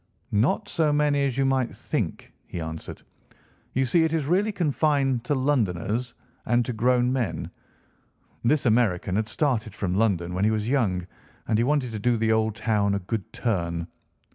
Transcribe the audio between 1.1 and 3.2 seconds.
as you might think,' he answered.